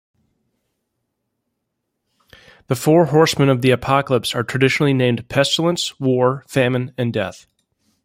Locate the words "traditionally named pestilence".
4.41-5.99